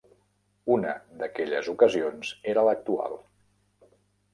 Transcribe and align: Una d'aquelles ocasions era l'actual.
Una 0.75 0.93
d'aquelles 1.21 1.71
ocasions 1.75 2.35
era 2.55 2.67
l'actual. 2.71 3.19